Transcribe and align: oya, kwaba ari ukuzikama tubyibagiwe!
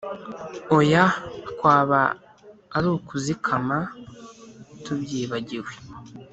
oya, 0.77 1.03
kwaba 1.57 1.99
ari 2.75 2.87
ukuzikama 2.95 3.77
tubyibagiwe! 4.83 5.71